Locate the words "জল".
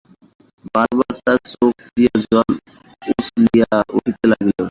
2.25-2.49